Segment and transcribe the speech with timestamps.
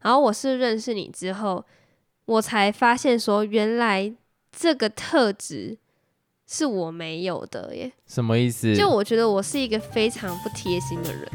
[0.00, 1.64] 然后我是认识你之后，
[2.24, 4.14] 我才发现说，原来
[4.52, 5.76] 这个特质
[6.46, 7.92] 是我没有的耶。
[8.06, 8.76] 什么意思？
[8.76, 11.28] 就我觉得我是一个非常不贴心的人。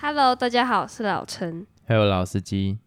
[0.00, 1.66] Hello，大家好，我是老陈。
[1.86, 2.78] 还有老司机，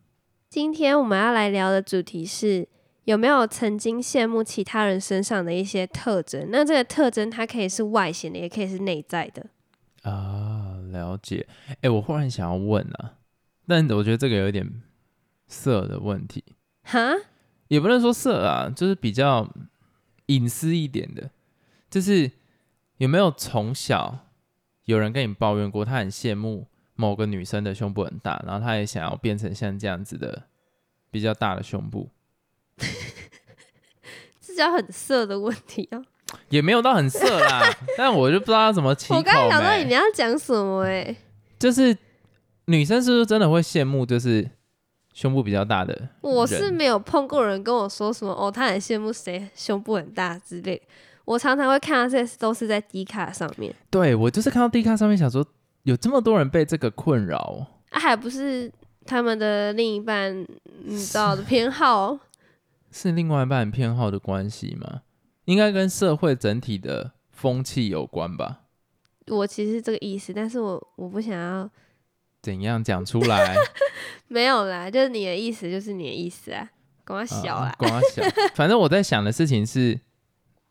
[0.57, 2.67] 今天我们要来聊的主题是
[3.03, 6.47] 有没有曾经羡慕其他人身上的一些特征？
[6.49, 9.45] 那这个特征它可以是外显的，也可以是内在的。
[10.01, 11.47] 啊，了解。
[11.81, 13.19] 哎、我忽然想要问啊，
[13.67, 14.81] 但我觉得这个有点
[15.47, 16.43] 色的问题，
[16.81, 17.13] 哈，
[17.67, 19.47] 也不能说色啊，就是比较
[20.25, 21.29] 隐私一点的，
[21.87, 22.31] 就是
[22.97, 24.31] 有没有从小
[24.85, 30.47] 有人跟你抱怨过，他很羡慕某个女生的胸部很大，然后他也想要变成像这样子的
[31.11, 32.09] 比较大的胸部，
[34.41, 36.01] 这叫很色的问题啊。
[36.49, 37.61] 也没有到很色啦，
[37.97, 41.15] 但我就不知道要怎么起口我刚才想到没你要讲什么哎、
[41.57, 41.97] 就是
[42.65, 44.49] 女生是不是真的会羡慕，就是
[45.13, 46.09] 胸部比较大的？
[46.19, 50.81] 我是没有碰过人跟我说什么哦，他很羡慕谁胸部很大之类。
[51.23, 55.45] 我常常会看到这些都是在 D 卡上面，对我就是看到 D 卡上面想说，
[55.83, 58.69] 有这么多人被这个困扰哦，啊，还不是
[59.07, 60.45] 他们的另一半
[60.83, 62.19] 你知道的偏好。
[62.91, 65.01] 是另外一半偏好的关系吗？
[65.45, 68.61] 应该跟社会整体的风气有关吧？
[69.27, 71.69] 我其实是这个意思，但是我我不想要，
[72.41, 73.55] 怎样讲出来？
[74.27, 76.69] 没有啦，就是你的意思就是你的意思啊，
[77.03, 78.23] 跟我小啦啊，光小。
[78.55, 79.99] 反正我在想的事情是，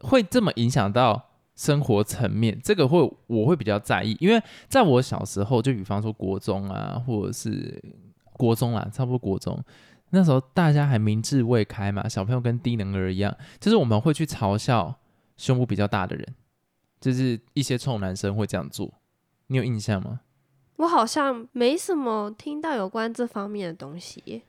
[0.01, 7.83] 会这么影响到生活层面，这个会我会比较在意，因为在我小时候，就比方说国中啊，或者是
[8.37, 9.63] 国中啦，差不多国中。
[10.11, 14.95] 那时候大家还明智未开嘛，小朋友跟低能儿一样，就是我们会去嘲笑
[15.37, 16.35] 胸部比较大的人，
[17.01, 18.93] 就是一些臭男生会这样做。
[19.49, 20.21] 你有印象吗？
[20.77, 24.43] 我好像没什么听到有关这方面的东西。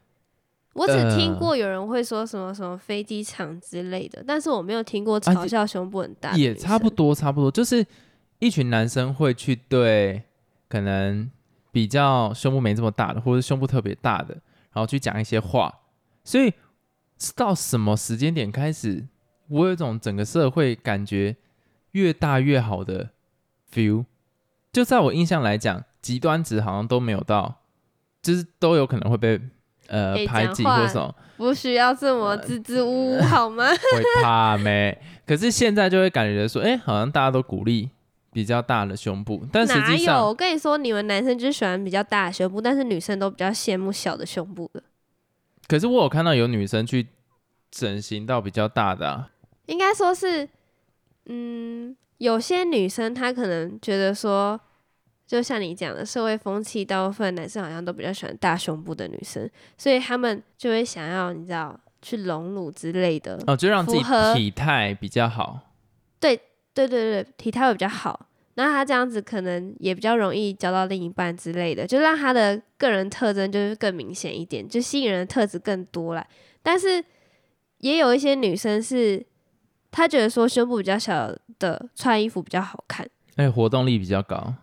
[0.73, 7.83] 我只听呃过有人会说什么什么飞机场之类的，但是我没有听过啊嘲笑胸部很大也差不多，差不多，就是
[8.37, 10.21] 一群男生会去对
[10.69, 11.27] 可能
[11.77, 14.33] 比较胸部没这么大的，或者胸部特别大的，
[14.73, 15.71] 然后去讲一些话。
[16.23, 16.51] 所以
[17.19, 19.05] 是到什么时间点开始，
[19.47, 21.35] 我有一种整个社会感觉
[21.91, 23.11] 越大越好的
[23.71, 24.05] feel。
[24.73, 27.61] 就在我印象来讲，极端值好像都没有到，
[28.23, 29.39] 就是都有可能会被
[29.85, 31.13] 呃诶排挤或什么。
[31.37, 33.67] 不需要这么支支吾吾好吗？
[33.69, 34.99] 会怕没？
[35.27, 37.91] 可是现在就会感觉说，哎、好像大家都鼓励
[38.31, 39.97] 比较大的胸部，但实哪有？
[39.97, 44.83] 际上我跟你说，你们男生就是喜欢比较大的胸部，但是女生都比较羡慕小的胸部的。
[45.67, 47.07] 可是我有看到有女生去
[47.71, 49.29] 整形到比较大的、啊，
[49.65, 50.47] 应该说是，
[51.25, 54.59] 嗯，有些女生她可能觉得说，
[55.25, 63.37] 就像你讲的，社会风气大部分男生好像都比较喜欢大胸部的女生，所以他们就会想要你知道去隆乳之类的。
[63.47, 65.59] 哦，就让自己符合体态比较好。
[66.19, 66.39] 对
[66.85, 68.27] 对对对，体态会比较好。
[68.55, 76.25] 那他这样子可能也比较容易交到另一半之类的，就让他的个人特征就是更明显一点，就吸引人的特质更多了。
[76.63, 77.03] 但是
[77.79, 79.23] 也有一些女生是，
[79.91, 84.55] 她觉得说胸部比较小的穿衣服比较好看，哎，活动力比较高。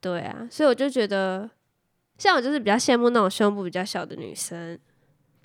[0.00, 1.50] 对啊，所以我就觉得，
[2.18, 4.78] 像我就是比较羡慕那种胸部比较小的女生。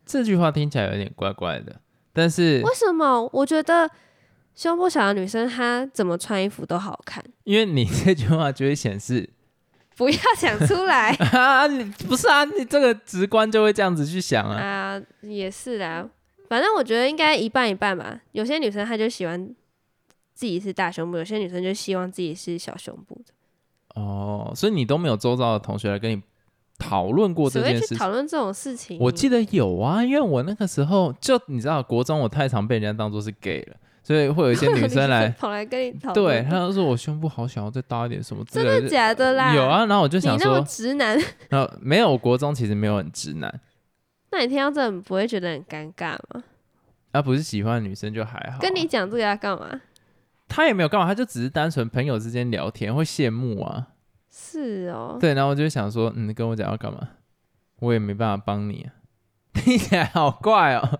[0.05, 1.81] 这句话听起来有点怪怪的，
[2.13, 3.27] 但是为什么？
[3.33, 3.89] 我觉得
[4.55, 7.23] 胸部小的女生她怎么穿衣服都好看。
[7.43, 9.29] 因为你这句话就会显示
[9.95, 14.55] 不要讲出来 啊，你不是啊，你这个直观就会这样子去想啊。
[14.55, 16.07] 啊，也是啦。
[16.49, 18.19] 反正我觉得应该一半一半吧。
[18.33, 19.55] 有些女生她就喜欢
[20.33, 23.33] 自己是大胸部，有些女生就希望自己是小胸部的。
[23.95, 26.21] 哦，所以你都没有周遭的同学来跟你
[26.79, 28.97] 讨论过谁会去这件事情讨论这种事情？
[28.99, 39.53] 我记得有啊，因为我那个时候就你知道，国中我太常被人家当做是 gay 了，所以会有一些女 生来，跑来跟你讨论，对，她就说我胸部好想要再大一点什么之类真的假的啦？
[39.53, 41.17] 有，啊，然后我就你那么想说，直男，
[41.49, 43.59] 然后没有，我国中其实没有很直男，
[44.31, 46.43] 那你听到这不会觉得很尴尬吗？
[47.11, 49.81] 啊，不是喜欢女生就还好啊、跟你讲这个要干嘛？
[50.47, 53.87] 他也没有干嘛，他就只是单纯朋友之间聊天会羡慕啊，
[54.29, 57.07] 是哦，对，然后我就想说，嗯，你跟我讲要干嘛，
[57.79, 58.91] 我也没办法帮你啊，
[59.53, 60.99] 听起来好怪哦，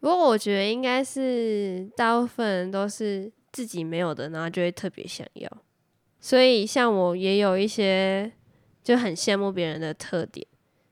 [0.00, 5.50] 不过我觉得应该是大部分人都是自己没有的，然后就会特别想要。
[6.18, 8.32] 所以像我也有一些
[8.82, 10.46] 就很羡慕别人的特点，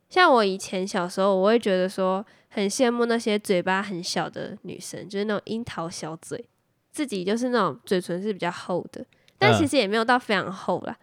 [0.09, 6.49] 像我以前小时候，我会觉得说很很羡慕那些嘴巴很小的女生，就是那种樱桃小嘴，
[6.91, 9.05] 自己就是那种嘴唇是比较厚的，
[9.39, 10.99] 但其嗯实也没有到非常厚啦，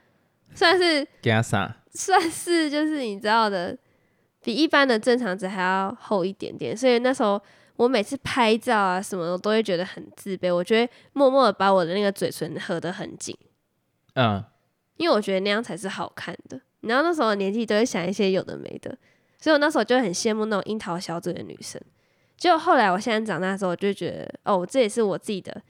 [0.53, 3.77] 算是给他撒， 算是就是你知道的，
[4.43, 6.75] 比一般的正常值还要厚一点点。
[6.75, 7.41] 所以那时候
[7.77, 13.38] 我每次拍照啊什么都会觉得很自卑，我就会默默的把我的那个嘴唇合得很紧，
[14.13, 14.44] 嗯，
[14.98, 16.62] 因为我觉得那样才是好看的。
[16.81, 18.98] 然后那时候年纪都会想一些有的没的，
[19.39, 21.81] 所以我那时候就很羡慕那种樱桃小嘴的女生。
[22.38, 25.62] 结果后来我现在长大之后，我就觉得哦，这也是我自己的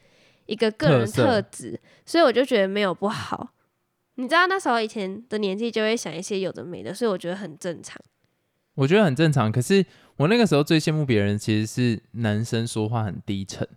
[0.45, 3.49] 一个个人特质，所以我就觉得没有不好。
[4.15, 8.01] 你知道那时候以前的年纪就会想一些有的没的，所以我觉得很正常。
[8.75, 9.51] 我觉得很正常。
[9.51, 9.85] 可是
[10.17, 13.67] 我那个时候最羡慕别人，其实是男生说话很低沉。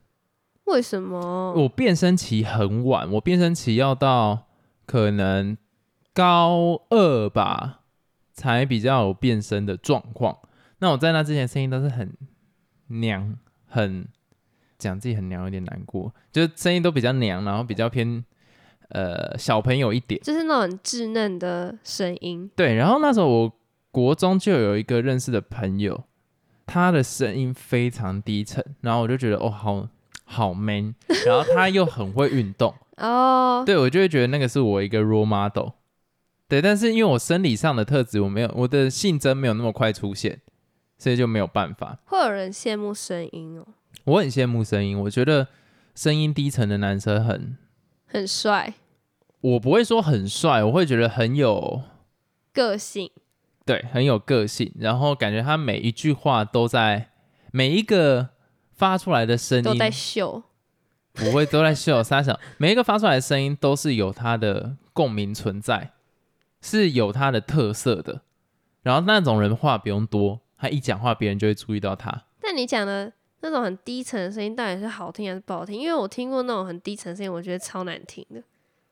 [0.65, 1.53] 为什么？
[1.55, 4.47] 我变声期很晚，我变声期要到
[4.87, 5.57] 可能
[6.13, 7.81] 高二吧，
[8.35, 10.39] 才比较有变声的状况。
[10.79, 12.13] 那我在那之前声音都是很
[12.87, 13.37] 娘，
[13.67, 14.07] 很
[14.79, 18.25] 讲自己很娘有点难过，就是声音都比较娘，然后比较偏
[18.91, 20.21] 呃小朋友一点。
[20.23, 23.53] 就是那种很稚嫩的声音，对，然后那时候我
[23.91, 26.05] 国中就有一个认识的朋友，
[26.69, 29.89] 他的声音非常低沉，然后我就觉得哦，好
[30.25, 30.95] 好 man，
[31.27, 35.71] 然后他又很会运动， 哦，对我就会觉得那个是我一个 role model。
[36.47, 40.41] 对，但是因为我生理上的特质，我没有我的性征没有那么快出现，
[40.99, 41.99] 所以就没有办法。
[42.05, 43.67] 会有人羡慕声音哦，
[44.05, 45.49] 我很羡慕声音，我觉得
[45.95, 47.57] 声音低沉的男生很，
[48.07, 48.75] 很帅，
[49.41, 51.83] 我不会说很帅，我会觉得很有
[52.53, 53.11] 个性，
[53.69, 57.11] 对，很有个性，然后感觉他每一句话都在
[57.53, 58.31] 每一个
[58.73, 60.43] 发出来的声音 都在秀。
[61.13, 65.91] 不会都在秀撒小，每一个发出来的声音都是有它的共鸣存在，
[66.63, 68.23] 是有它的特色的。
[68.83, 72.25] 然后那种人话不用多，他一讲话别人就会注意到他。
[72.41, 75.79] 但你讲的那种很低沉的声音，到底是好听还是不好听？
[75.79, 78.43] 因为我听过那种很低沉的声音，我觉得超难听的。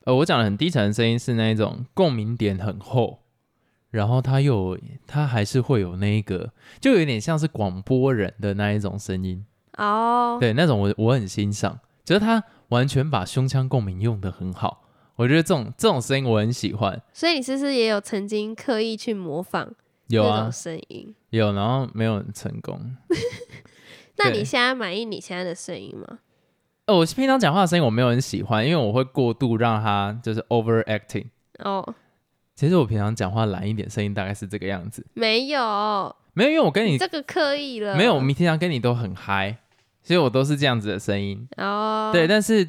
[0.05, 3.21] 呃，我讲的很低沉的声音是那一种共鸣点很厚，
[3.91, 9.45] 然后他又他还是会有那一个，就有点像是广播人的那一种声音。
[9.79, 14.83] 哦，对，那种我我很欣赏，就是他完全把胸腔共鸣用的很好。
[15.17, 17.01] 我觉得这种这种声音我很喜欢。
[17.13, 19.73] 所以你是不是也有曾经刻意去模仿
[20.09, 21.15] 有啊声音？
[21.31, 22.97] 有，然后没有很成功。
[24.19, 26.19] 那你现在满意你现在的声音吗？
[26.87, 31.27] 呃，我平常讲话的声音我没有很喜欢，因为我会过度让它就是 overacting。
[31.59, 31.95] 哦，
[32.57, 35.05] 其实我平常讲话懒一点，声音大概是这个样子。
[35.13, 37.95] 没有，没有，因为我跟你这个刻意了。
[37.95, 39.59] 没有，我们平常跟你都很嗨，
[40.03, 41.47] 所以我都是这样子的声音。
[41.59, 42.67] 哦，对，但是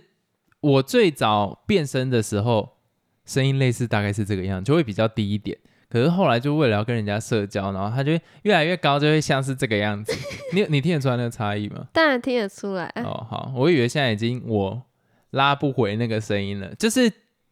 [0.59, 2.79] 我最早变声的时候，
[3.25, 5.57] 声音类似大概是这个样，就会比较低一点。
[5.89, 8.11] 可是后来就为了要跟人家社交，然后他就
[8.41, 10.13] 越来越高，就会像是这个样子。
[10.53, 11.87] 你你听得出来那个差异吗？
[11.93, 12.91] 当然听得出来。
[13.05, 14.83] 哦，好，我以为现在已经我
[15.29, 17.09] 拉不回那个声音了，就是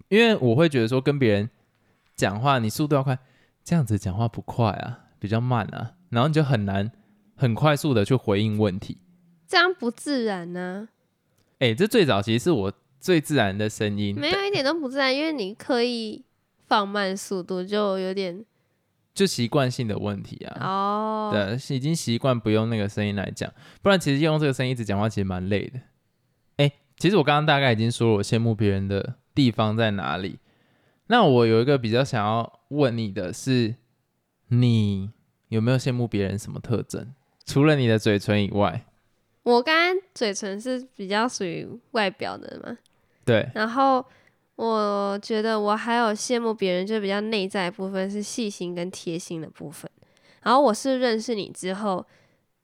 [0.09, 1.49] 因为我会觉得说跟别人
[2.15, 3.19] 讲话，你速度要快，
[3.63, 6.91] 这样子讲话不快啊，比较慢啊，然后你就很难
[7.35, 8.97] 很快速的去回应问题。
[9.47, 10.89] 这样不自然呢、
[11.59, 16.25] 哎、这最早其实是我最自然的声音，没有一点都不自然，因为你刻意
[16.67, 18.43] 放慢速度，就有点
[19.13, 20.57] 就习惯性的问题啊。
[20.65, 21.29] 哦。
[21.31, 23.51] 对，已经习惯不用那个声音来讲，
[23.81, 25.79] 不然其实用这个声音一直讲话其实蛮累的。
[26.57, 30.39] 哎、其实我刚刚大概已经说了我羡慕别人的地方在哪里。
[31.07, 33.75] 那我有一个比较想要问你的是，
[34.47, 35.11] 你
[35.49, 37.13] 有没有羡慕别人什么特征？
[37.45, 38.85] 除了你的嘴唇以外，
[39.43, 42.77] 我刚刚嘴唇是比较属于外表的嘛，
[43.23, 44.03] 对，然后
[44.55, 49.89] 我觉得我还有羡慕别人，就比较内在的部分是细心跟贴心的部分。
[50.41, 52.05] 然后我是认识你之后，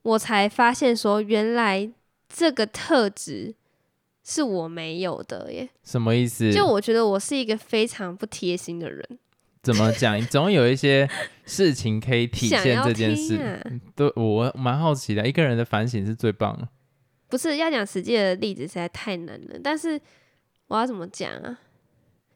[0.02, 1.92] 我才发现说，原来
[2.28, 3.54] 这个特质
[4.24, 5.70] 是我没有的耶。
[5.84, 6.52] 什么意思？
[6.54, 9.04] 就我觉得我是一个非常不贴心的人，
[9.64, 10.20] 怎么讲？
[10.28, 11.10] 总有一些
[11.46, 13.36] 事情可以体现这件事。
[13.36, 13.62] 啊
[13.96, 15.28] 对，我蛮好奇的。
[15.28, 16.68] 一个人的反省是最棒的。
[17.30, 19.60] 不是要讲实际的例子实在太难了。
[19.64, 20.00] 但是
[20.68, 21.60] 我要怎么讲啊？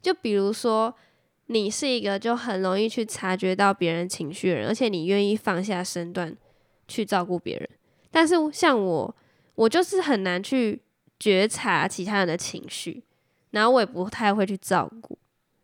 [0.01, 0.95] 就比如说，
[1.47, 6.35] 你是一个就很容易去察觉到别人情绪的人，而且你愿意放下身段
[6.87, 7.69] 去照顾别人。
[8.09, 9.15] 但是像我，
[9.55, 10.81] 我就是很难去
[11.19, 13.03] 觉察其他人的情绪，
[13.51, 15.17] 然后我也不太会去照顾。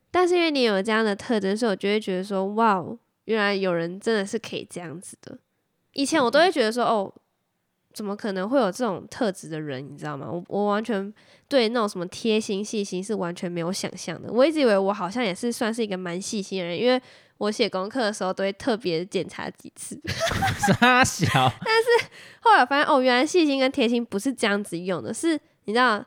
[0.09, 2.83] 但是因为你有这样的特征，所以我就会觉得说，哇，
[3.25, 5.37] 原来有人真的是可以这样子的。
[5.93, 7.13] 以前我都会觉得说，哦，
[7.93, 9.85] 怎么可能会有这种特质的人？
[9.85, 10.27] 你知道吗？
[10.29, 11.13] 我我完全
[11.47, 14.31] 对那种什么贴心细心是完全没有想象的。
[14.31, 17.01] 我一直以为我好像也是算是一个蛮细心的人，因为
[17.41, 19.99] 我写功课的时候都会特别检查几次。
[20.79, 21.27] 傻小，
[21.65, 26.05] 但是后来我发现，哦，原来细心跟贴心不是这样子用的，是你知道，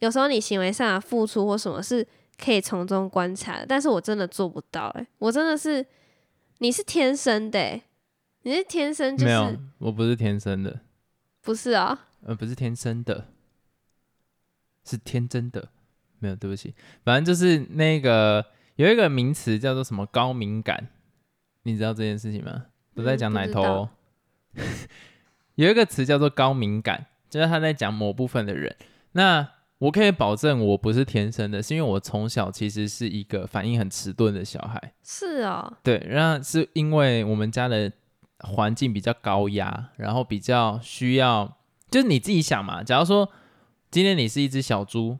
[0.00, 2.06] 有时候你行为上的付出或什么是
[2.36, 5.86] 可以从中观察的，但是我真的做不到、欸，我真的是，
[6.58, 7.82] 你是天生的、欸，
[8.42, 10.80] 你是天生就没有是，我不是天生的，
[11.40, 12.06] 不是啊？
[12.26, 13.28] 呃，不是天生的，
[14.84, 15.70] 是天真的。
[16.18, 18.44] 没有，对不起，反正就是那个
[18.76, 20.88] 有一个名词叫做什么高敏感，
[21.64, 22.66] 你知道这件事情吗？
[22.94, 23.90] 不在讲奶头、哦，
[25.56, 28.74] 有一个词叫做高敏感，就是他在讲某部分的人。
[29.12, 29.46] 那
[29.78, 34.94] 我可以保证我不是天生的，是因为我从小其实是一个反应很迟钝的小孩。
[35.02, 37.92] 是哦，对，那是因为我们家的
[38.40, 41.58] 环境比较高压，然后比较需要，
[41.90, 42.82] 就是你自己想嘛。
[42.82, 43.30] 假如说
[43.90, 45.18] 今天你是一只小猪，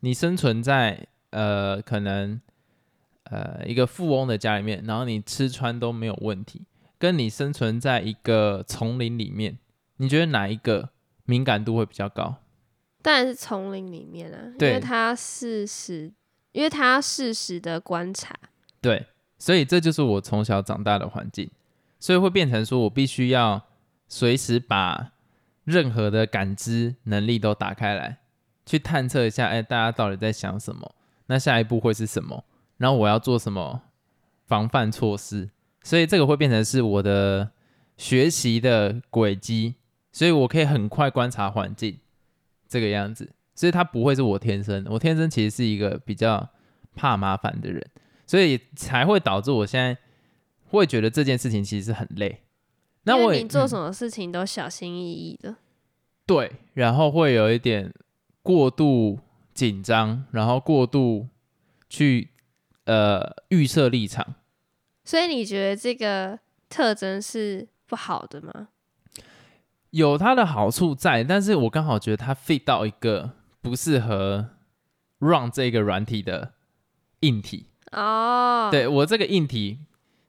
[0.00, 2.40] 你生存在呃可能
[3.30, 6.62] 呃一个富翁的家里面，然后你吃穿都没有问题，
[6.98, 9.58] 跟你生存在一个丛林里面，
[9.96, 10.90] 你觉得哪一个
[11.24, 12.36] 敏感度会比较高？
[13.02, 16.12] 当然是丛林里面啊，因为他适时，
[16.52, 18.34] 因为他要适时的观察，
[18.80, 19.06] 对，
[19.38, 21.48] 所以这就是我从小长大的环境，
[22.00, 23.62] 所以会变成说我必须要
[24.08, 25.12] 随时把
[25.64, 28.18] 任何的感知能力都打开来，
[28.64, 30.94] 去探测一下，哎，大家到底在想什么？
[31.26, 32.44] 那下一步会是什么？
[32.78, 33.82] 然后我要做什么
[34.44, 35.50] 防范措施？
[35.82, 37.50] 所以这个会变成是我的
[37.96, 39.76] 学习的轨迹，
[40.12, 41.98] 所以我可以很快观察环境
[42.68, 46.50] 这个样子，所以它不会是我天生，我天生其实是一个比较
[46.94, 47.84] 怕麻烦的人。
[48.26, 49.96] 所以才会导致我现在
[50.64, 52.42] 会觉得这件事情其实是很累。
[53.04, 55.54] 那我你做什么事情都小心翼翼的。
[56.26, 57.94] 对，然后会有一点
[58.42, 59.20] 过度
[59.54, 61.28] 紧张，然后过度
[61.88, 62.30] 去
[62.86, 64.34] 呃预设立场。
[65.04, 68.68] 所以你觉得这个特征是不好的吗？
[69.90, 73.30] 有它的好处在，但是我刚好觉得它 fit 到一个
[73.62, 74.50] 不适合
[75.20, 76.54] run 这个软体的
[77.20, 77.66] 硬体。
[77.92, 79.78] 哦，对我这个硬体，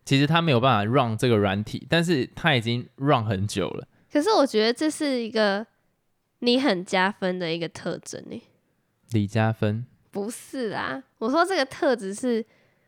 [0.06, 3.88] 其实它没有办法 run 这个软体，但是它已经 run 很久了。
[4.12, 5.66] 可是我觉得这是一个
[6.40, 8.42] 你很加分的一个特征呢。
[9.10, 9.86] 李加分，
[10.18, 12.44] 不是啊，我说这个特质是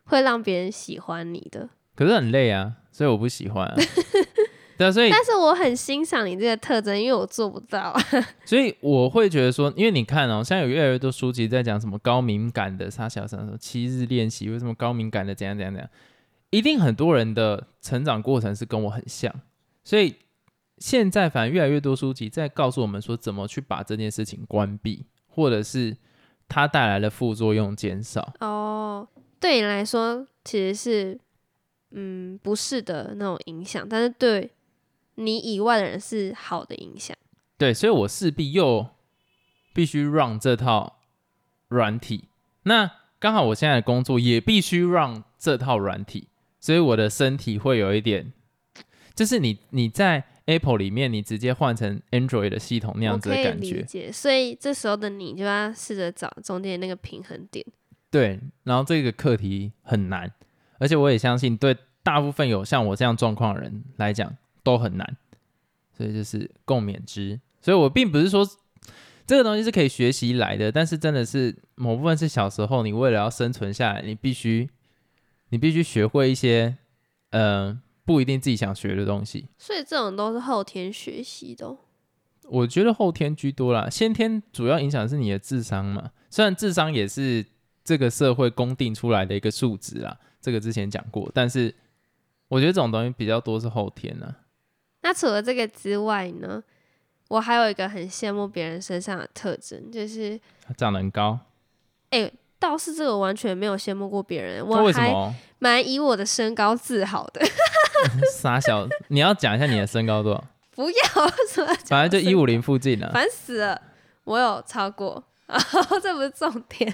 [0.05, 3.75] 会让别人喜欢你的，可是很累啊，所以我不喜欢啊。
[4.75, 8.01] 对啊，所以但是我很欣赏你这个特征，因为我做不到啊。
[8.45, 15.89] 所以我会觉得说，因为你看哦，现在有越来越多书籍在讲什么高敏感的啥小三什么七日练习，为什么高敏感的怎样怎样怎样，
[16.49, 19.31] 一定很多人的成长过程是跟我很像，
[19.83, 20.15] 所以
[20.79, 25.95] 现在反而越来越多书籍在告诉我们说，怎么去把这件事情关闭，或者是
[26.49, 28.33] 它带来的副作用减少。
[28.41, 29.07] 哦，
[29.39, 31.19] 对你来说其实是
[31.91, 34.51] 嗯不适的那种影响，但是对
[35.15, 37.15] 你以外的人是好的影响。
[37.57, 38.87] 对，所以我势必又
[39.73, 40.99] 必须让这套
[41.67, 42.25] 软体。
[42.63, 46.29] 那刚好我现在的工作也必须让这套软体，
[46.59, 48.31] 所以我的身体会有一点，
[49.13, 57.63] 就是你你在 Apple 里面，你直接换成 Android 的系统那样子的感觉，所以这时候的你就要试着找中间那个平衡点。
[58.09, 58.39] 对。
[58.63, 60.31] 然后这个课题很难，
[60.79, 65.17] 而且我也相信对大部分有像我这样状况的人来讲都很难，
[65.95, 67.39] 所以就是共勉之。
[67.61, 68.43] 所以我并不是说
[69.27, 74.67] 这个东西是可以学习来的，但是真的是某部分是小时候你为了要生存下来，你必须
[75.49, 76.75] 你必须学会一些
[77.29, 77.79] 呃
[78.09, 79.45] 不一定自己想学的东西。
[79.59, 81.77] 所以这种都是后天学习的哦、
[82.45, 86.09] 我觉得后天居多啦，先天主要影响是你的智商嘛。
[86.31, 87.45] 虽然智商也是
[87.83, 91.75] 这个社会公定出来的一个数值啦，这个之前讲过，但是
[92.47, 94.35] 我觉得这种东西比较多是后天呢。
[95.01, 96.63] 那除了这个之外呢，
[97.27, 101.39] 我还有一个很羡慕别人身上的特征，就是他长得很高，
[102.57, 105.33] 倒是这个完全没有羡慕过别人，我还为什么？
[105.59, 107.39] 蛮以我的身高自豪的。
[108.33, 110.43] 傻小，你要讲一下你的身高多少？
[110.71, 113.09] 不要，为什么反正就一五零附近啊。
[113.13, 113.81] 烦死了！
[114.23, 115.23] 我有超过，
[116.01, 116.93] 这不是重点。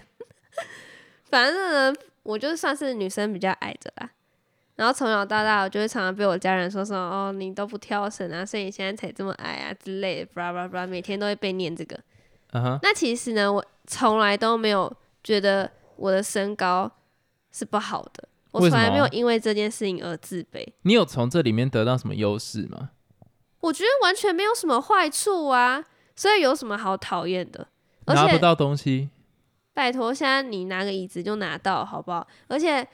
[1.29, 4.09] 反正呢，我就算是女生比较矮的啦。
[4.75, 11.99] 然后从小到大，我就会常常被我家人说什么哦，你都不跳绳啊，所以你现在才这么矮啊之类的，巴拉巴拉，每天都会被念这个。
[12.81, 14.91] 那其实呢，我从来都没有
[15.23, 16.89] 觉得我的身高
[17.51, 18.27] 是不好的，
[18.59, 20.65] 我从来没有因为这件事情而自卑。
[20.83, 22.91] 你有从这里面得到什么优势吗？
[23.61, 25.83] 我觉得完全没有什么坏处啊，
[26.15, 27.67] 所以有什么好讨厌的？
[28.05, 29.09] 而且拿不到东西，
[29.73, 32.27] 拜托，现在你拿个椅子就拿到，好不好？
[32.47, 32.87] 而且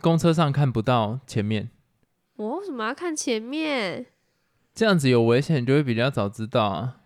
[0.00, 1.68] 公车上看不到前面，
[2.36, 4.06] 我为什么要看前面？
[4.74, 6.96] 这样子有危险，你就会比较早知道啊。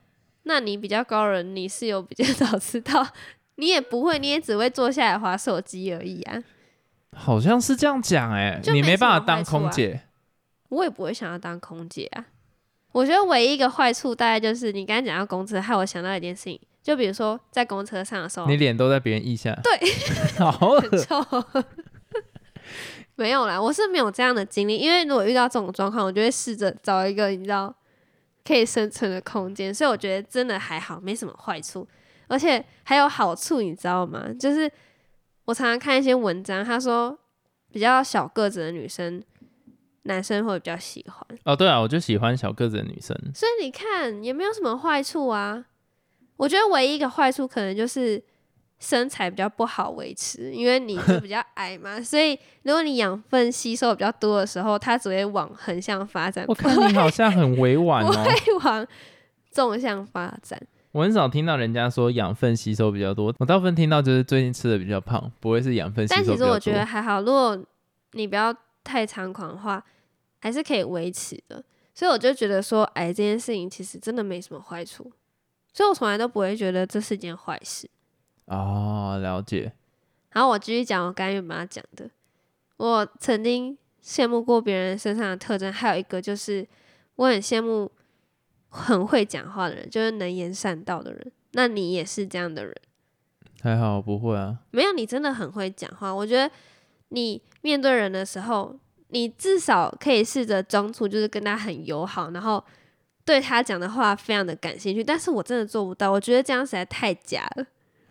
[0.44, 3.04] 那你比较高人，你是有比较早知道，
[3.56, 6.44] 你也不会，你也只会坐下来划手机而已啊。
[7.16, 10.02] 好像是这样讲哎、你没办法当空姐。
[10.68, 12.26] 我也不会想要当空姐啊。
[12.92, 19.78] 我觉得唯一一个坏处大概就是你刚才讲到公车，害我想到一件事情，就比如说在公车上的时候，你脸都在别人腋下，对，
[20.38, 21.24] 好臭。
[23.14, 27.74] 没有啦，我是没有这样的经历，因为如果遇到这种状况，我就会试着找一个你知道
[28.44, 31.86] 可以生存的空间，所以我觉得真的还好，没什么坏处，
[32.28, 34.26] 而且还有好处，你知道吗？
[34.38, 34.70] 就是
[35.46, 37.18] 我常常看一些文章，他说
[37.72, 39.22] 比较小个子的女生，
[40.02, 41.38] 男生会比较喜欢。
[41.44, 41.56] 哦。
[41.56, 43.16] 对啊，我就喜欢小个子的女生。
[43.34, 45.64] 所以你看也没有什么坏处啊。
[46.36, 48.22] 我觉得唯一一个坏处可能就是
[48.78, 58.24] 身材比较不好维持，因为你就比较矮嘛， 所以如果你养分吸收比较多的时候，它只会往横向发展，我看你好像很委婉不哦。
[58.24, 58.86] 会往
[59.50, 60.60] 纵向发展。
[60.96, 66.38] 我很少听到人家说养分吸收比较多，我大部分听到就是最近吃的比较胖，不会是养分吸收比较多。
[66.38, 67.62] 但其实我觉得还好，如果
[68.12, 69.84] 你不要太猖狂的话，
[70.40, 71.62] 还是可以维持的。
[71.94, 75.12] 所以我就觉得说，矮这件事情其实真的没什么坏处，
[75.74, 77.86] 所以我从来都不会觉得这是件坏事。
[78.46, 79.74] 哦，了解。
[80.30, 82.08] 然后我继续讲我刚才原本要讲的，
[82.78, 86.66] 我曾经羡慕过别人身上的特征，还有一个就是
[87.16, 87.92] 我很羡慕
[88.76, 91.32] 很会讲话的人，就是能言善道的人。
[91.52, 92.74] 那你也是这样的人？
[93.62, 96.14] 还好不会啊，没有，你真的很会讲话。
[96.14, 96.48] 我觉得
[97.08, 98.76] 你面对人的时候，
[99.08, 102.62] 你至少可以试着装出就是跟他很友好，然后
[103.24, 105.02] 对他讲的话非常的感兴趣。
[105.02, 107.66] 但是我真的做不到，我觉得这样实在太假了，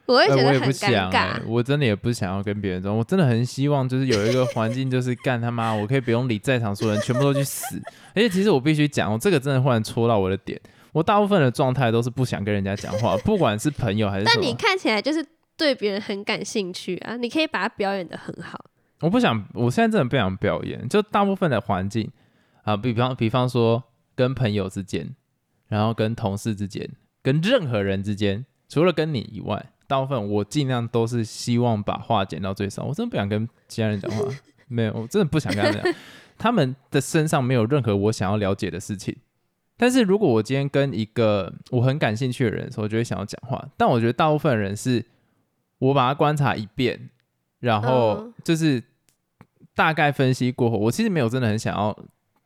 [0.05, 1.33] 我也觉得很不想、尴尬。
[1.33, 7.81] 欸，我真的也不想要跟别人装，我真的很希望就是有一个环境，就是 干他妈，我可以不用理在场所有人，全部都去死。
[8.13, 10.59] 而且其实我必须讲，我这个真的忽然戳到我的点，
[10.91, 15.25] 我大部分的状态都是不想跟人家讲话，不管是朋友还是，但你看起来就是
[15.57, 18.59] 对别人很感兴趣啊，你可以把它表演的很好。
[19.01, 22.09] 我不想，我现在真的不想表演，就大部分的环境
[22.63, 23.83] 啊，比方比方说
[24.15, 25.13] 跟朋友之间，
[25.67, 26.89] 然后跟同事之间，
[27.21, 32.83] 跟任何人之间，除了跟你以外，大部分我尽量都是希望把话减到最少。
[32.83, 34.23] 我真的不想跟其他人讲话，
[34.67, 35.93] 没有，我真的不想跟他们讲，
[36.37, 39.15] 他们的身上没有任何我想要了解的事情。
[39.77, 43.67] 但是如果我今天跟一个我很感兴趣的人的时候，我就会想要讲话。
[43.75, 45.05] 但我觉得大部分人是
[45.79, 47.09] 我把他观察一遍，
[47.59, 48.81] 然后嗯就是
[49.73, 51.97] 大概分析过后，我其实没有真的很想要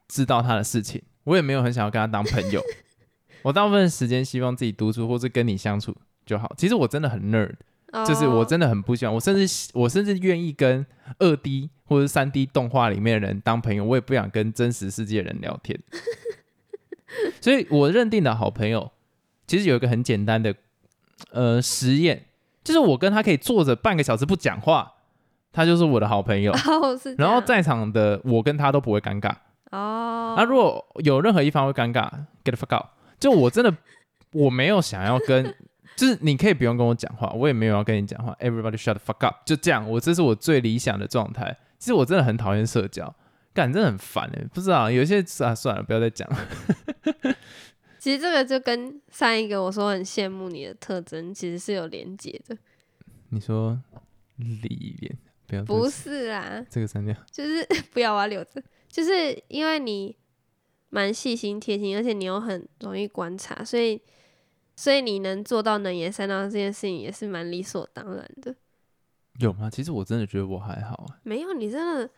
[0.08, 2.62] 知道他的事情，我也没有很想要跟他当朋友。
[3.43, 5.95] 我大部分时间希望自己独处或是跟你相处
[6.29, 6.53] 就好。
[6.55, 7.53] 其实我真的很 nerd，
[8.05, 10.85] 就是我哦真的很不喜欢，我甚至我甚至愿意跟
[11.17, 15.79] 二 D 或者三 D 动画里面的人当朋友，我也不想跟真实世界的人聊天。
[17.41, 18.91] 所以我认定的好朋友，
[19.47, 20.53] 其实有一个很简单的
[21.31, 22.25] 呃实验，
[22.63, 24.93] 就是我跟他可以坐着半个小时不讲话，
[25.51, 26.53] 他就是我的好朋友。
[27.17, 29.33] 然后在场的我跟他都不会尴尬。
[29.71, 32.07] 哦，那、如果有任何一方会尴尬
[32.43, 32.85] ，get the fuck out。
[33.19, 33.75] 就我真的
[34.33, 35.55] 我没有想要跟，
[35.99, 39.85] 就是你可以不用跟我讲话，我也没有要跟你讲话，everybody shut the fuck up，就这样。
[39.89, 41.57] 我这是我最理想的状态。
[41.77, 43.13] 其实我真的很讨厌社交，
[43.53, 47.35] 感真的很烦哎、不知道有些啊算了，不要再讲了。
[47.99, 52.57] 其实这个就跟上一个我说很羡慕你的特征其实是有连结的，
[53.31, 53.77] 你说
[54.38, 57.13] 理脸，不要不是啦，这个删掉。
[57.29, 60.15] 就是 不要啊留着，就是因为你
[60.89, 64.01] 蛮细心贴心，而且你又很容易观察，所以
[64.79, 68.55] 所以你能做到能言善道这件事情也是蛮理所当然的。
[69.41, 69.69] 有吗？
[69.69, 72.09] 其实我真的觉得我还好啊，没有，你真的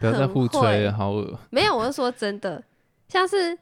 [0.00, 1.38] 不要再互吹了，好恶。
[1.50, 2.64] 没有，我是说真的，
[3.08, 3.56] 像是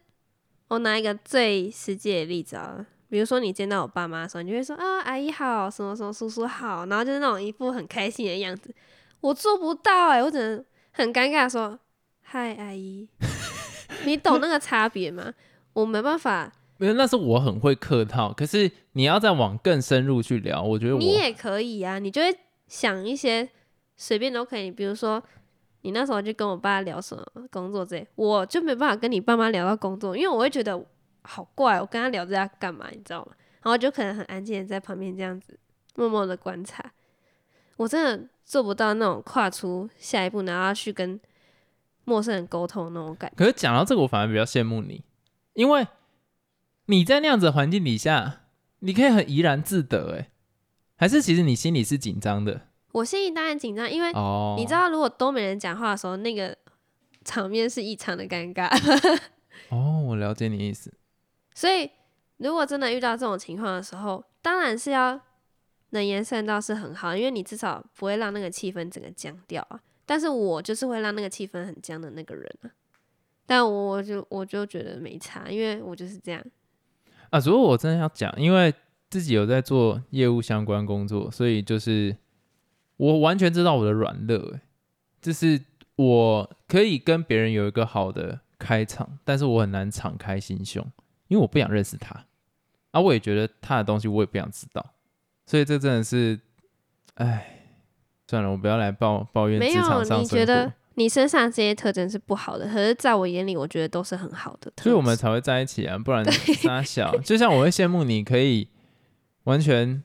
[0.68, 8.74] 我拿一个最实际的例子啊，比如说你见到我爸妈的时候，你就会说啊，阿姨好，什么什么叔叔好，然后就是那种一副很开心的样子。
[9.20, 11.78] 我做不到哎、我只能很尴尬地说
[12.22, 13.06] 嗨，阿姨。
[14.06, 15.34] 你懂那个差别吗？
[15.74, 16.50] 我没办法，
[16.80, 22.34] 没有，那是我很会客套，可是你要再往更深入去聊，我觉得我你也可以啊，你就会
[22.68, 23.46] 想一些
[23.98, 25.22] 随便都可以，比如说
[25.82, 30.82] 你那时候就跟我爸聊什么工作之类，我就没办法跟你爸妈聊到工作，因为我会觉得
[31.20, 33.32] 好怪，我跟他聊这要干嘛，你知道吗？
[33.62, 35.58] 然后就可能很安静的在旁边这样子
[35.96, 36.92] 默默的观察，
[37.76, 41.20] 我真的做不到那种跨出下一步，然后要去跟
[42.04, 43.36] 陌生人沟通那种感觉。
[43.36, 45.04] 可是讲到这个，我反而比较羡慕你，
[45.52, 45.86] 因为
[46.90, 48.40] 你在那样子的环境底下，
[48.80, 50.28] 你可以很怡然自得，哎，
[50.96, 52.62] 还是其实你心里是紧张的？
[52.90, 56.58] 我心里当然紧张，因为哦，你知道，如果都没人讲话的时候，那个
[57.24, 58.68] 场面是异常的尴尬。
[59.68, 60.92] 哦，我了解你意思。
[61.54, 61.88] 所以，
[62.38, 65.20] 如果真的遇到这种情况的时候，当然是要
[65.90, 69.80] 能言善道是很好，因为你至少不会让那个气氛整个僵掉啊。
[70.04, 72.70] 但是我就是会让那个气氛很僵的那个人啊。
[73.46, 76.44] 但我就我就觉得没差，因为我就是这样。
[77.30, 78.72] 啊，如果我真的要讲，因为
[79.08, 82.16] 自己有在做业务相关工作，所以就是
[82.96, 84.60] 我完全知道我的软肋，欸
[85.20, 85.60] 就是
[85.96, 90.84] 我可以跟别人有一个好的开场，但是我很难敞开心胸，
[91.28, 92.24] 因为我不想认识他，
[92.92, 94.94] 啊，我也觉得他的东西我也不想知道，
[95.46, 96.40] 所以这真的是，
[97.14, 97.66] 哎，
[98.26, 104.72] 算了，我不要来抱抱怨职，场上生你觉得活，你身上这些特征是不好的，可是在我眼里，我觉得都是很好的。
[104.82, 107.16] 所以我们才会在一起啊，不然傻小。
[107.18, 108.68] 就像我会羡慕你可以
[109.44, 110.02] 完全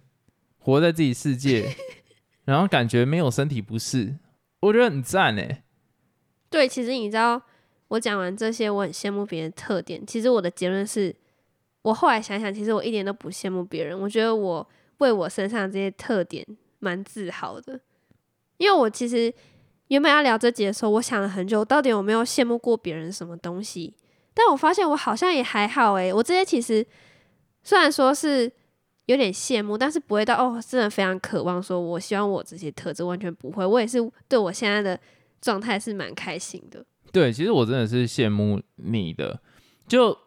[0.59, 1.75] 活在自己世界，
[2.45, 4.15] 然后感觉没有身体不适，
[4.61, 5.63] 我觉得很赞哎。
[6.49, 7.41] 对，其实你知道，
[7.89, 10.05] 我讲完这些，我很羡慕别人的特点。
[10.05, 11.13] 其实我的结论是，
[11.81, 13.99] 我后来想想，其实我一点都不羡慕别人。
[13.99, 14.65] 我觉得我
[14.99, 16.45] 为我身上这些特点
[16.79, 17.79] 蛮自豪的，
[18.57, 19.33] 因为我其实
[19.87, 23.93] 原本要聊这节的时候，我想了很久，到底有没有羡慕过别人什么东西？
[24.33, 26.85] 但我发现我好像也还好诶、我这些其实
[27.63, 28.51] 虽然说是
[29.05, 33.65] 有点羡慕，但是不会到哦，真的非常渴望说，我希望我这些特质完全不会。
[33.65, 34.99] 我也是对我现在的
[35.39, 36.83] 状态是蛮开心的。
[37.11, 39.39] 对，其实我真的是羡慕你的。
[39.87, 40.17] 就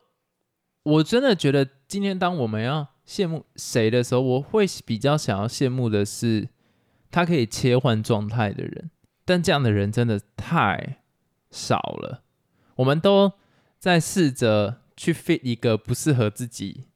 [0.84, 6.48] 我真的觉得，今天当我们要羡慕谁的时候，我会比较想要羡慕的是
[7.10, 8.90] 他可以切换状态的人。
[9.28, 11.00] 但这样的人真的太
[11.50, 12.22] 少了。
[12.76, 13.30] 我们都
[13.78, 16.86] 在试着去 fit 一个不适合自己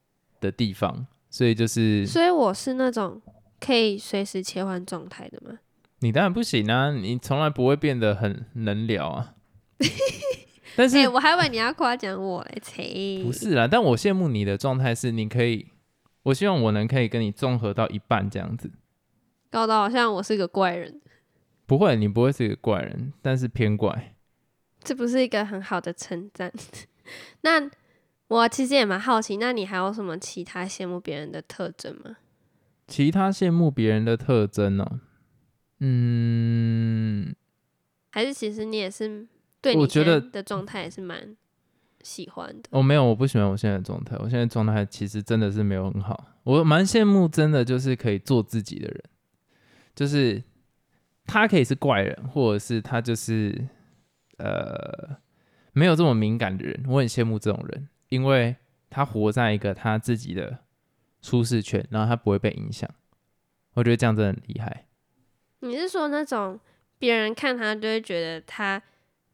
[0.40, 3.20] 的地方，所以就是所以我是那种
[3.60, 5.58] 可以随时切换状态的吗。
[5.98, 9.34] 你当然不行啊，你从来不会变得很能聊啊。
[10.74, 15.66] 但是哎、我还以为你要夸奖我嘞，切，不是啦，但我羡慕你的状态是，你可以，
[16.22, 18.70] 我希望我能可以跟你综合到一半这样子。
[19.50, 20.98] 搞得好像我是个怪人，
[21.66, 24.14] 不会，你不会是一个怪人，但是偏怪。
[24.82, 26.52] 这不是一个很好的称赞。
[27.42, 27.70] 那
[28.28, 32.16] 我其实也蛮好奇，那你还有什么其他羡慕别人的特征吗？
[32.88, 35.00] 其他羡慕别人的特征哦，
[35.78, 37.34] 嗯，
[38.10, 39.26] 还是其实你也是
[39.60, 41.36] 对我觉得的状态也是蛮
[42.02, 42.68] 喜欢的？
[42.70, 44.16] 我、没有，我不喜欢我现在的状态。
[44.18, 46.26] 我现在状态其实真的是没有很好。
[46.42, 49.02] 我蛮羡慕，真的就是可以做自己的人，
[49.94, 50.42] 就是
[51.26, 53.68] 他可以是怪人，或者是他就是
[54.38, 55.16] 呃
[55.72, 56.84] 没有这么敏感的人。
[56.88, 58.56] 我很羡慕这种人，因为
[58.90, 60.58] 他活在一个他自己的
[61.20, 62.88] 舒适圈，然后他不会被影响。
[63.74, 64.86] 我觉得这样真的很厉害。
[65.60, 66.58] 你是说那种
[66.98, 68.82] 别人看他就会觉得他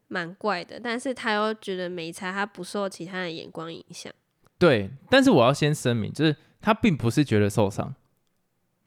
[0.07, 4.13] 蛮怪的，但是他又觉得没差，他不受其他的眼光影响。
[4.57, 7.95] 对，但是我要先声明，就是他并不是觉得受伤，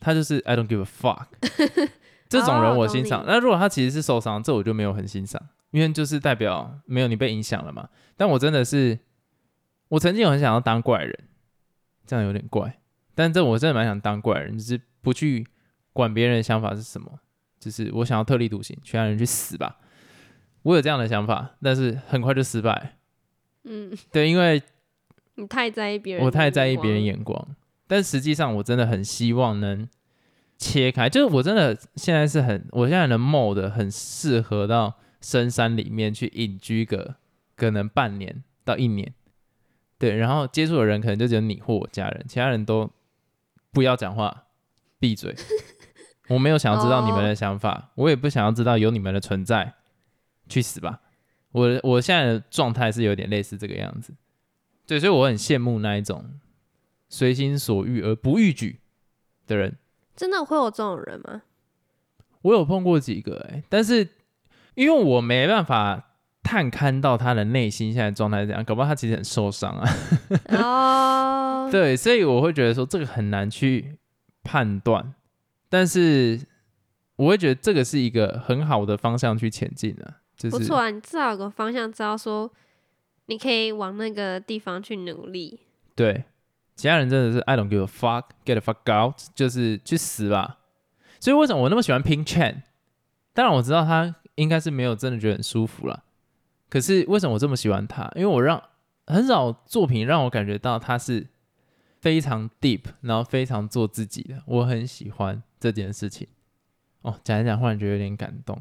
[0.01, 1.27] 他就是 I don't give a fuck
[2.41, 3.21] 这种人我欣赏。
[3.21, 5.41] 懂那如果他其实是受伤，这我就没有很欣赏，
[5.71, 7.89] 因为就是代表没有你被影响了嘛。
[8.17, 8.99] 但我真的是，
[9.89, 11.19] 我曾经有很想要当怪人，
[12.07, 12.81] 这样有点怪，
[13.15, 15.47] 但这我真的蛮想当怪人，就是不去
[15.93, 17.19] 管别人的想法是什么，
[17.61, 19.79] 就是我想要特立独行，其他人去死吧。
[20.63, 22.97] 我有这样的想法，但是很快就失败。
[23.65, 24.63] 嗯，对，因为
[25.35, 27.03] 你太在意别人，我太在意别人。
[27.03, 29.89] 眼光，但实际上我真的很希望能
[30.63, 37.17] 切开，就是我真的现在是很，我现在的 mode 很适合到深山里面去隐居个
[37.57, 39.13] 可能半年到一年，
[39.99, 42.89] 对，然后接触的人可能就只有你或我家人，其他人都
[43.73, 44.45] 不要讲话，
[45.01, 45.35] 闭嘴。
[46.29, 49.75] 我没有想要知道你们的想法，我也不想要知道有你们的存在，
[50.49, 51.01] 去死吧！
[51.51, 54.15] 我我现在的状态是有点类似这个样子。
[54.87, 56.25] 对，所以我很羡慕那一种
[57.09, 58.79] 随心所欲而不逾矩
[59.47, 59.77] 的人。
[60.17, 61.43] 真的会有这种人吗？
[62.43, 64.09] 我有碰过几个哎、但是
[64.75, 66.11] 因为我没办法
[66.43, 69.89] 探勘到他的内心现在状态是怎样，搞不好他其实很受伤啊。
[71.67, 73.97] 哦，对，所以我会觉得说这个很难去
[74.43, 75.15] 判断，
[75.69, 76.41] 但是
[77.15, 82.51] 我会觉得这个是一个很好的方向去前进的、就是不错啊，你至少有个方向，知道说
[83.27, 85.61] 你可以往那个地方去努力。
[85.95, 86.25] 对，
[86.75, 90.59] 其他人真的是 I don't give a fuck, get the fuck out，就是去死吧。
[91.21, 92.63] 所以为什么我那么喜欢 Pink Chan？
[93.33, 96.05] 当然我知道他应该是没有真的觉得很舒服了。
[96.69, 98.11] 可是为什么我这么喜欢他？
[98.17, 98.63] 因为我让
[99.07, 101.29] 很少作品让我感觉到他是
[102.01, 104.43] 非常 deep，然后非常做自己的。
[104.47, 106.27] 我很喜欢这件事情。
[107.03, 108.61] 哦，讲一讲，忽然觉得有点感动，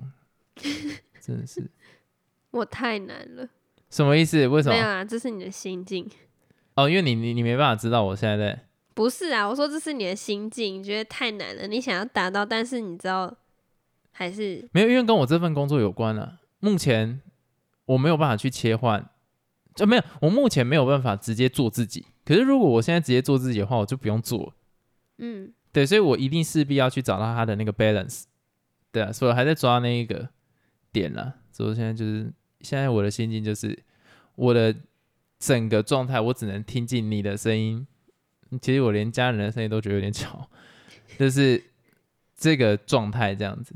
[1.21, 1.69] 真的是
[2.51, 3.47] 我太难了，
[3.89, 4.47] 什么意思？
[4.47, 4.75] 为什么？
[4.75, 6.09] 没有啊，这是你的心境。
[6.75, 8.65] 哦，因为你你你没办法知道我现在在。
[8.93, 13.33] 不是啊，我说这是你的心境，你觉得太难了，你想要达到，但是你知道
[14.11, 16.39] 还是没有，因为跟我这份工作有关了。
[16.59, 17.21] 目前
[17.85, 19.09] 我没有办法去切换，
[19.73, 22.05] 就没有，我目前没有办法直接做自己。
[22.25, 24.53] 可是如果我现在直接做自己的话，我就不用做。
[25.17, 28.23] 嗯，对，所以我一定势必要去找到他的那个 balance。
[28.91, 30.29] 对啊，所以我还在抓那一个
[30.91, 31.35] 点啦。
[31.51, 33.81] 所以我现在就是现在我的心境就是
[34.35, 34.75] 我的
[35.41, 37.87] 整个状态，我只能听进你的声音。
[38.61, 40.47] 其实我连家人的声音都觉得有点吵，
[41.17, 41.63] 就是
[42.37, 43.73] 这个状态这样子，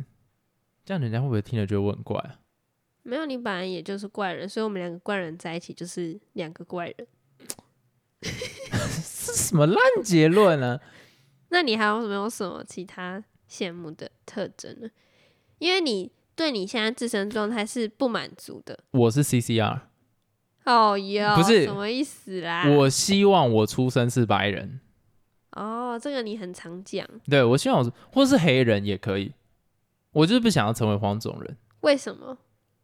[0.86, 2.39] 这样人家会不会听了觉得我很怪啊？
[3.01, 7.08] 没有，你本来也就是怪人，所以我们两个怪人在一起就是两个怪人。
[8.21, 10.80] 是什么烂结论呢？
[11.49, 14.89] 那你还有没有什么其他羡慕的特征呢？
[15.60, 18.84] 因为你对你现在自身状态是不满足的。
[18.91, 19.82] 我是 CCR，
[20.65, 22.67] 哦哟，不是什么意思啦？
[22.69, 24.80] 我希望我出生是白人，
[25.51, 29.32] 哦，这个你很常讲，对我希望我是或是黑人也可以，
[30.12, 31.58] 我就是不想要成为黄种人。
[31.82, 32.38] 为什么？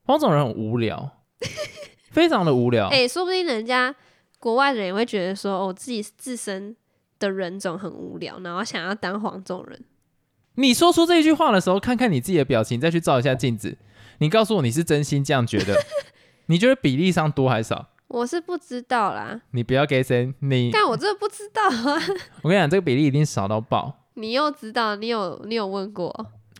[0.03, 1.17] 黄种人很无聊，
[2.11, 2.87] 非常的无聊。
[2.89, 3.95] 哎、说不定人家
[4.39, 6.75] 国外的人也会觉得说，哦，自己自身
[7.17, 9.83] 的人种很无聊，然后想要当黄种人。
[10.55, 13.77] 你说出这一句话的时候，看看你自己的表情，再去照一下镜子。
[14.19, 15.75] 你告诉我你是真心这样觉得？
[16.51, 17.87] 你觉得比例上多还少？
[18.07, 21.97] 我是不知道啦，你不要给谁，你但我真的不知道啊。
[22.43, 24.09] 我跟你讲，这个比例一定少到爆。
[24.15, 26.13] 你又知道，你有你有问过？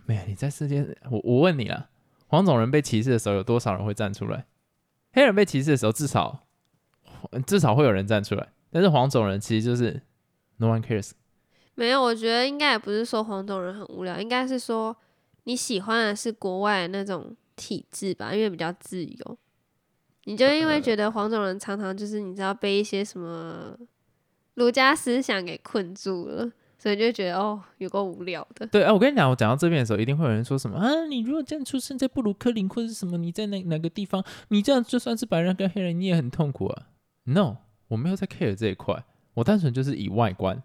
[0.05, 1.89] 没有，你在世界，我我问你了，
[2.27, 4.45] 黄种人被歧视的时候，有多少人会站出来？
[5.11, 6.47] 黑人被歧视的时候，至少
[7.45, 10.01] 至少会有人站出来，但是黄种人其实就是
[10.55, 11.11] no one cares。
[11.75, 14.95] 没有，我觉得应该也不是说黄种人很无聊，应该是说
[15.43, 19.37] 你喜欢的是国外的那种体制吧，因为比较自由。
[20.25, 23.75] 你就因为觉得黄种人常常就是你知道被一些什么
[24.53, 28.67] 儒家思想给困住了，所以就觉得哦有够无聊的。
[28.67, 31.05] 对，啊、我跟你讲，我讲到这边的时候，一定会有人说什么啊？
[31.05, 36.87] 你如果这样出生在布鲁克林或者是什么，你在哪哪个地方，你这样就算是白人跟黑人，你也很痛苦啊。
[37.23, 37.57] No，
[37.87, 39.03] 我没有在 care 这一块，
[39.35, 40.61] 我单纯就是以外观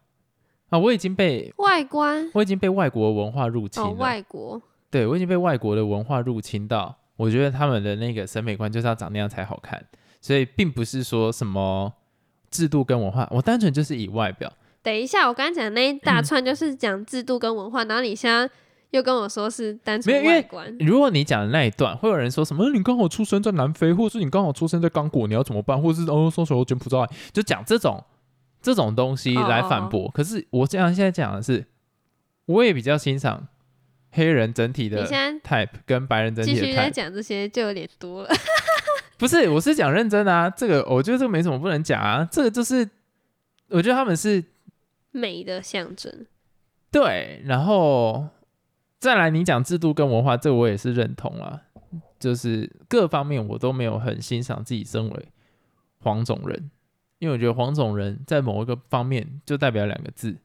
[0.69, 3.89] 啊，我已经被外观我已经被外国文化入侵了。
[3.89, 9.85] 哦，外国对我已经被外国的文化入侵到，我觉得他们的那个审美观就是要长那样才好看，
[10.21, 11.93] 所以并不是说什么
[12.51, 14.53] 制度跟文化，我单纯就是以外表。
[14.83, 18.49] 等一下，我刚刚讲的那一大串就是讲制度跟文化，然后你现在
[18.91, 22.65] 又跟我说是单纯外观，如果你讲的那一段，会有人说什么？
[22.65, 25.81] 呃你刚好出生在南非，或者是你刚好出生在刚果，你要怎么办？
[25.81, 26.99] 或者是哦，搜索柬埔寨，
[27.33, 28.05] 就讲这种
[28.63, 30.09] 这种东西来反驳。
[30.15, 31.67] 可是我这样现在讲的是，
[32.45, 33.49] 我也比较欣赏
[34.11, 36.95] 黑人整体的 type 跟白人整体的继续在 type。
[36.95, 38.31] 讲这些就有点多了。
[39.19, 40.51] 不是，我是讲认真的啊。
[40.51, 42.27] 这个我觉得这个没什么不能讲啊。
[42.31, 42.89] 这个就是
[43.69, 44.45] 我觉得他们是
[45.11, 46.27] 美的象征，
[46.91, 48.29] 对，然后
[48.99, 51.63] 再来你讲制度跟文化，这个我也是认同啊。
[52.19, 55.29] 就是各方面我都没有很欣赏自己身为
[55.99, 56.71] 黄种人，
[57.19, 60.39] 因为我觉得黄种人在某一个方面就代表两个字。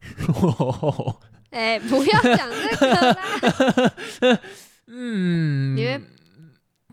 [1.50, 4.40] 哎、不要讲这个啦，
[4.86, 6.00] 嗯，你会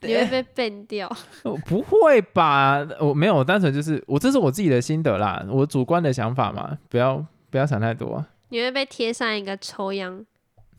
[0.01, 1.07] 你会被 ban 掉。
[1.43, 2.85] 哦不会吧？
[2.99, 8.25] 我没有，我单纯就是我这是我自己的心得啦，我主观的想法嘛，不要不要想太多。
[8.49, 10.25] 你会被贴上一个抽样，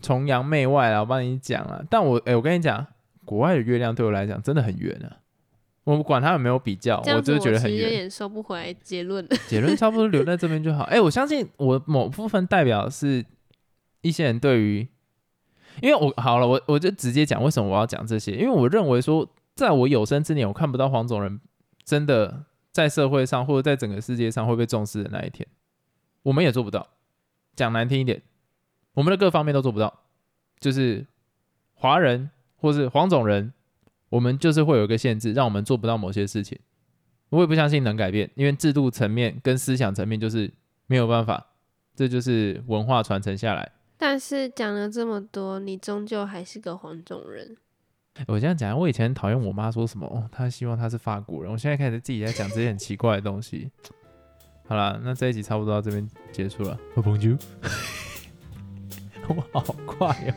[0.01, 1.85] 崇洋媚外啦，我帮你讲了。
[1.91, 2.87] 但我哎、我跟你讲，
[3.25, 5.19] 国外的月亮对我来讲真的很圆啊。
[5.85, 7.89] 我不管它有没有比较，我就是觉得很有。
[7.89, 9.27] 点收不回来结论。
[9.47, 10.85] 结论差不多留在这边就好。
[10.85, 13.25] 哎、我相信我某部分代表是
[14.09, 14.89] 一些人对于，
[15.83, 21.41] 因为我好了，我我就直接讲为什么我要讲这些，因为我认为说，在我有生之年，我看不到黄种人
[21.85, 25.47] 真的在社会上或者在整个世界上会被重视的那一天，
[26.23, 26.89] 我们也做不到。
[27.55, 28.23] 讲难听一点，
[28.95, 29.93] 我们的各方面都做不到，
[30.61, 31.07] 就是
[31.75, 33.53] 华人或是黄种人，
[34.11, 36.59] 我们就是会有一个限制，让我们做不到某些事情。
[37.31, 40.51] 我也不相信能改变，因为制度层面跟思想层面就是
[40.87, 41.49] 没有办法，
[41.95, 43.73] 这就是文化传承下来。
[43.99, 47.57] 但是讲了这么多，你终究还是个黄种人。
[48.27, 53.71] 我这样讲，我以前讨厌我妈说什么哦，她希望她是法国人，我现在开始自己在讲这些很奇怪的东西。
[54.67, 56.79] 好了，那这一集差不多到这边结束了。
[56.95, 57.37] 我朋友，
[59.29, 60.35] 我好快哦！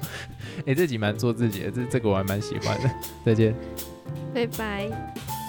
[0.65, 2.89] 哎、这集蛮做自己的，这这个我还蛮喜欢的。
[3.25, 3.53] 再见。
[4.33, 5.40] 拜拜。